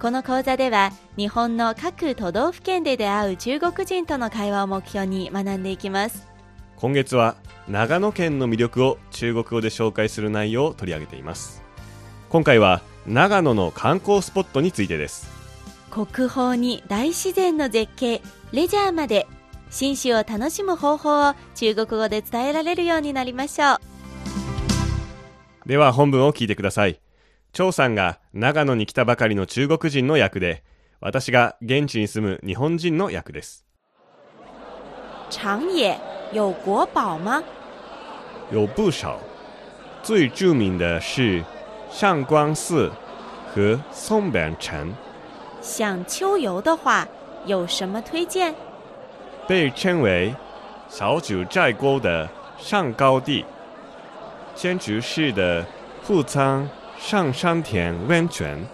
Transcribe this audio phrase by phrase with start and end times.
[0.00, 6.26] この講座では日本の各都道府県で出会う中国人との会話を目標に学んでいきます。
[6.76, 7.36] 今月は
[7.68, 11.62] 長野県の魅力を中国語で紹介する内容を取り上げています。
[12.30, 15.28] 今回は長野の観光スポットについてです。
[15.90, 19.26] 国宝に大自然の絶景レジャーまで
[19.68, 23.78] 新種を楽しむ方法を中国語で伝えられるようになりましょう。
[25.66, 27.00] では本文を聞いてください
[27.52, 30.62] 張さんが長野に来たばかりの中国人の役で
[31.00, 33.66] 私が現地に住む日本人の役です。
[35.30, 35.98] 長野
[36.32, 37.42] 有国宝吗？
[38.52, 39.18] 有不少。
[40.02, 41.44] 最著名的是
[41.90, 42.90] 上官寺
[43.52, 44.94] 和松本城。
[45.60, 47.06] 想秋游的话
[47.46, 48.54] 有什么推荐？
[49.46, 50.34] 被称为
[50.88, 52.28] 小九寨沟的
[52.58, 53.44] 上高地
[54.54, 55.64] 千竹市的
[56.02, 56.68] 富仓
[57.02, 58.68] 上山田温泉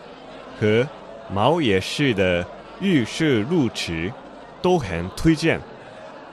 [0.61, 0.87] 和
[1.31, 2.45] 毛野市的
[2.81, 4.13] 玉社路池
[4.61, 5.61] 都很推荐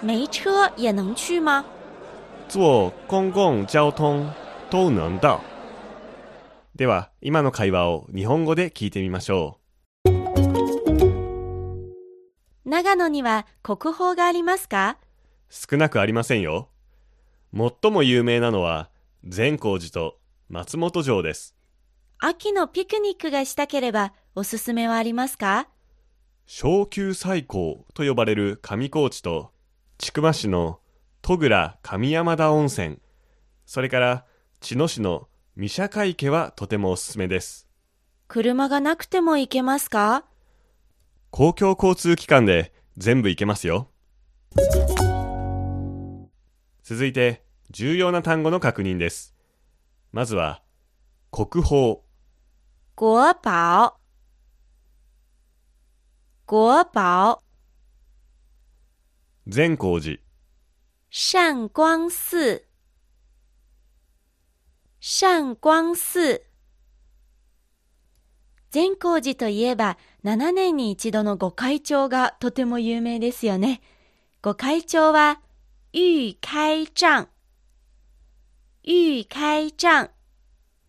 [0.01, 1.63] 没车也能去吗
[2.49, 4.27] 坐公共交通
[4.69, 5.39] 都能到
[6.75, 9.59] では今の会話を日本語で聞いてみましょ
[10.05, 10.09] う
[12.65, 14.97] 長野には国宝がありますか
[15.49, 16.69] 少なくありませんよ
[17.55, 18.89] 最も有名なのは
[19.23, 20.17] 善光寺と
[20.49, 21.55] 松本城です
[22.19, 25.67] 秋のピクニックがしたければおすすめはありますか？
[26.45, 29.51] 小級最高と呼ばれる上高地と
[29.97, 30.79] 千曲市の
[31.21, 32.99] 戸倉上山田温泉。
[33.65, 34.25] それから
[34.59, 37.67] 茅野市の三社池はとてもおすすめです。
[38.27, 40.25] 車がなくても行けますか？
[41.29, 43.89] 公共交通機関で全部行けますよ。
[46.83, 49.35] 続いて重要な単語の確認です。
[50.11, 50.61] まずは
[51.31, 51.97] 国宝
[52.95, 53.97] 国宝。
[56.45, 57.41] 国宝。
[59.47, 60.19] 善光寺。
[61.09, 62.61] 善光寺。
[65.01, 66.41] 善光寺。
[68.69, 73.81] 善光寺といえば7年に一度の御開帳がとても有名ですよね。
[74.43, 75.41] 御開帳は、
[75.95, 77.27] 御開帳、
[78.85, 80.11] 御開帳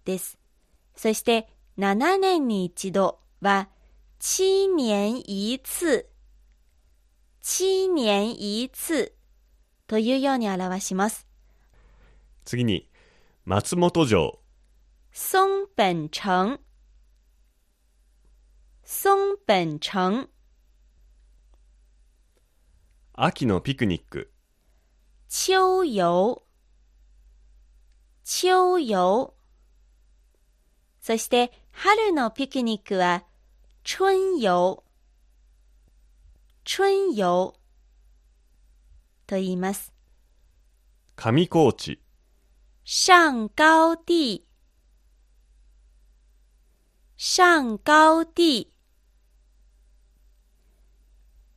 [0.05, 0.39] です。
[0.95, 3.69] そして、7年に一度は、
[4.21, 6.07] 七年一次、
[7.41, 9.13] 七年一次
[9.89, 11.27] というように表します。
[12.45, 12.89] 次に
[13.45, 14.41] 松本城。
[15.13, 15.37] 松
[15.77, 16.59] 本城。
[18.85, 19.09] 松
[19.49, 20.29] 本城。
[23.15, 24.33] 秋のピクニック。
[25.29, 26.45] 秋游
[28.25, 29.35] 秋游
[31.01, 33.25] そして春のピクニックは
[33.85, 34.85] 春游。
[36.65, 37.55] 春游。
[39.27, 39.93] と言います。
[41.17, 42.01] 上高地。
[42.85, 44.47] 上高地。
[47.17, 48.73] 上高地。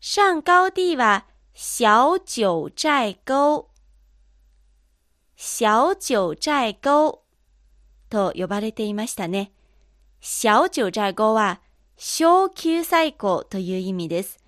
[0.01, 3.69] 上高地は小九寨溝
[5.35, 7.21] 小九寨溝
[8.09, 9.53] と呼ばれていましたね。
[10.29, 11.61] 小九寨溝は
[11.95, 14.39] 小九寨溝という意味です。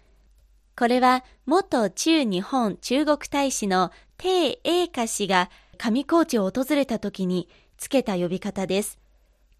[0.78, 7.48] これは元中日本中国大使の鄭英華氏が上高地を訪れた時に
[7.78, 9.00] つけた呼び方です。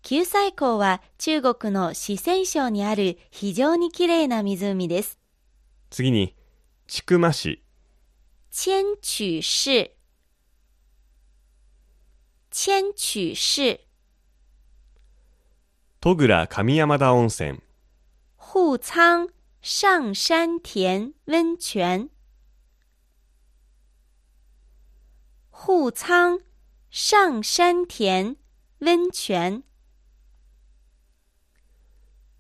[0.02, 5.18] 九寨溝は中国の四川省にある非常にきれいな湖です。
[5.90, 6.36] 次に
[6.86, 7.64] 千曲市
[8.52, 9.96] 千曲市
[12.52, 13.89] 千曲市
[16.02, 17.62] 戸倉上山田温泉。
[18.38, 19.28] 户仓
[19.62, 22.10] 上山田温泉。
[25.52, 26.40] 户仓
[26.90, 28.38] 上山田
[28.80, 29.64] 温泉。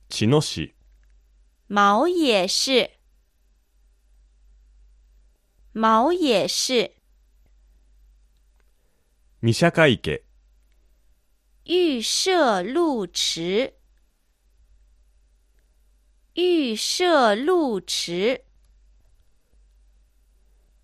[0.07, 0.73] 茅野市。
[1.67, 2.89] 毛野市。
[5.73, 6.95] 毛野市。
[9.41, 10.28] 三社池
[11.71, 13.75] 玉社路池
[16.33, 18.43] 玉社路池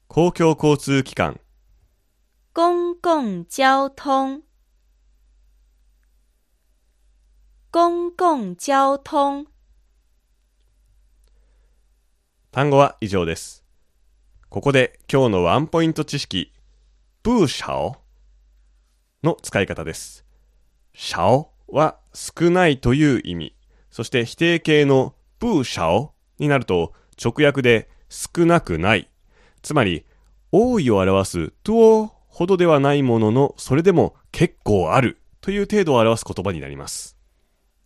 [0.07, 1.39] 公共交通機関、
[2.53, 4.43] 公共交通，
[7.71, 9.47] 公共交通。
[12.51, 13.65] 単語は以上です。
[14.49, 16.53] ここで今日のワンポイント知識、
[17.23, 17.95] ブーシャオ
[19.23, 20.24] の使い方です。
[20.95, 23.55] シャオは少ないという意味。
[23.91, 26.93] そして否定形のブーシャオになると
[27.23, 29.09] 直訳で少なくない。
[29.61, 30.05] つまり
[30.51, 37.17] 多いを表すトゥオほどではないもののそれでも結構あるという程度を表す言葉になります。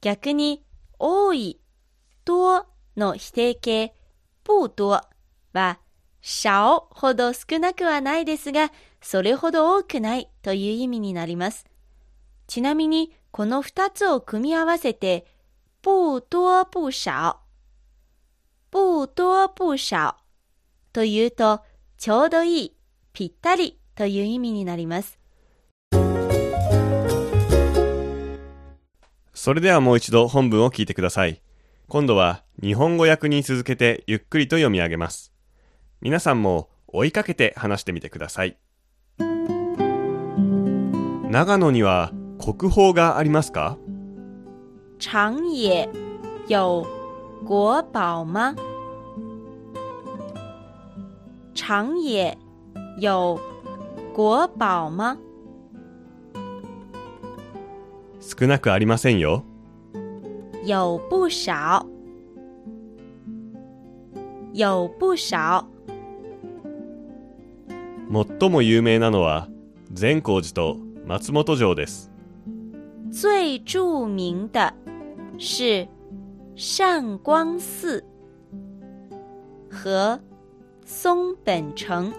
[0.02, 0.64] 逆に、
[0.98, 1.60] 多い、
[2.26, 2.66] 多
[2.96, 3.94] の否定形、
[4.46, 5.02] 不多
[5.54, 5.80] は、
[6.22, 8.72] 少ほど少なくはないですが、
[9.02, 11.66] それほど多くないという意味になります。
[12.50, 15.28] ちなみに、この二つを組み合わせて、
[15.84, 17.38] 不多不少、
[18.72, 20.16] 不多不少
[20.92, 21.62] というと、
[22.00, 22.75] ちょうどいい、
[23.13, 25.19] ぴったりという意味になります。
[29.36, 31.44] それではもう一度本文を聞いてください。
[31.88, 35.31] 今度は日本語訳に続けてゆっくりと読み上げます。
[36.02, 38.57] 皆さんも追いかけて話してみてください。
[41.30, 43.78] 長野には国宝がありますか？
[44.98, 45.90] 长野
[46.48, 46.86] 有
[47.46, 48.56] 国宝吗？
[51.54, 52.38] 长野
[52.98, 53.40] 有
[54.16, 55.18] 国宝吗？
[58.22, 59.44] 少なくありませんよ。
[60.64, 61.86] 有不少，
[64.54, 65.66] 有不少。
[68.40, 69.50] 最も有名なのは
[69.92, 72.09] 善光寺と松本城です。
[73.12, 74.74] 最著名的
[75.38, 75.88] 是
[76.56, 78.04] 善光寺
[79.70, 80.20] 和
[80.86, 82.14] 松本城。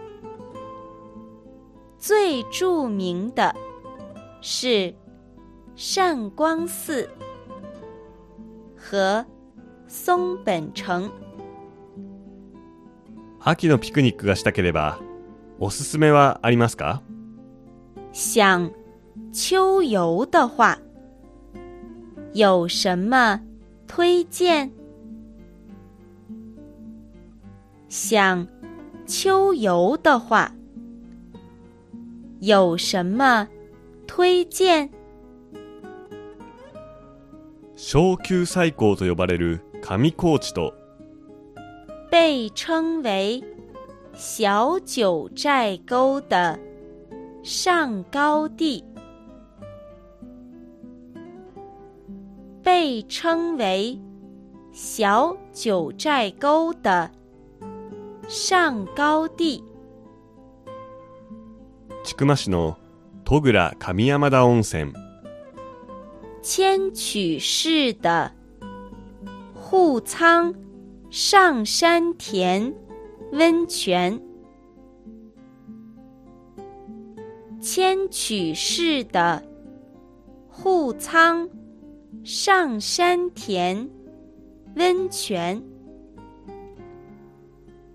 [1.98, 3.54] 最著名的
[4.40, 4.94] 是
[5.76, 7.08] 善光寺
[8.76, 9.26] 和
[9.86, 11.10] 松本城。
[13.42, 14.98] 秋のピクニックがしたければ
[15.58, 17.02] おすすめはありますか？
[18.12, 18.72] 想
[19.31, 20.77] 秋游的话，
[22.33, 23.41] 有什么
[23.87, 24.69] 推荐？
[27.89, 28.47] 想
[29.05, 30.51] 秋游的话，
[32.39, 33.47] 有什么
[34.07, 34.89] 推荐？
[37.75, 40.73] 小級最高と呼ばれる上高地と
[42.09, 43.43] 被称为
[44.13, 46.57] 小九寨沟的
[47.43, 48.83] 上高地，
[52.80, 54.00] 被称为
[54.72, 57.10] 小九寨沟的
[58.26, 59.62] 上高地。
[62.02, 62.78] 千曲市の
[63.22, 64.94] 戸倉上山田温泉
[66.40, 68.32] 千曲市的
[69.54, 70.54] 户仓
[71.10, 72.72] 上山田
[73.32, 74.18] 温泉，
[77.60, 79.42] 千曲市的
[80.48, 81.46] 户仓
[82.22, 83.88] 上山田
[84.76, 85.62] 温泉。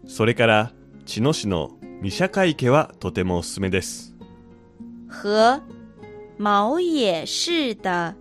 [0.07, 0.74] それから
[1.05, 1.72] 茅野市の
[2.03, 4.15] 御社会池はとてもおすすめです。
[5.08, 5.62] 和
[6.38, 8.15] 毛野市的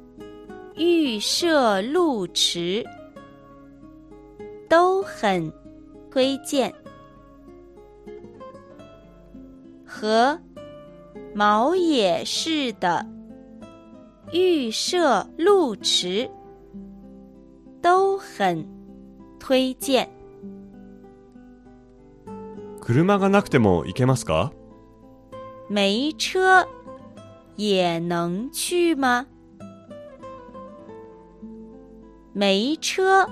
[0.76, 2.84] 预设路池
[4.68, 5.52] 都很
[6.10, 6.74] 推荐，
[9.86, 10.38] 和
[11.34, 13.06] 毛野市的
[14.34, 16.28] 预设路池
[17.80, 18.66] 都很
[19.38, 20.08] 推荐。
[22.80, 24.52] 車がなくても行けますか？
[25.70, 26.66] 没车
[27.56, 29.26] 也能去吗？
[32.34, 33.28] 没车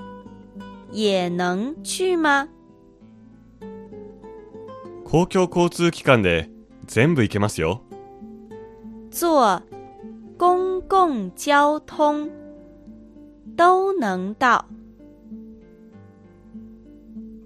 [0.92, 2.46] 也能去吗？
[5.04, 6.48] 公共交通機関で
[6.86, 7.82] 全部行けますよ。
[9.10, 9.60] 坐
[10.42, 12.28] 公共交通
[13.56, 14.64] 都能到。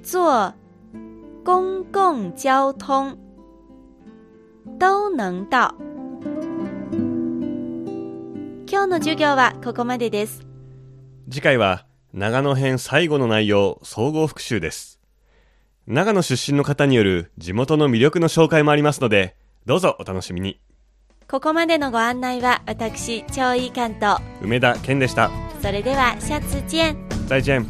[0.02, 0.54] 坐
[1.44, 3.18] 公共交通
[4.80, 5.74] 都能到。
[8.66, 10.46] 今日の授業はここまでです。
[11.28, 11.84] 次回は
[12.14, 14.98] 長野編最後の内容総合復習です。
[15.86, 19.36] 長野出身の方による地元の魅力の紹介もありますので、
[19.66, 20.65] どうぞお楽しみに。
[21.28, 24.21] ここまでのご案内は私、超いい関東。
[24.42, 25.28] 梅田健でした。
[25.61, 26.97] それでは、下次見。
[27.28, 27.66] 再见。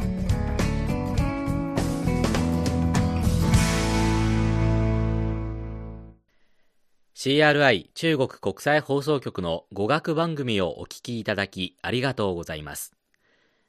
[7.15, 12.93] CRI 中国国際放送局の語学番組をお聞きいただきありがとうございます。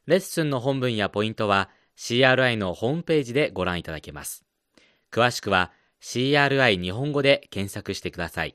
[0.05, 4.45] レッスンの本文やポイントは CRI のホームページでご覧いただけます。
[5.11, 8.55] 詳しくは CRI 日本語で検索してください。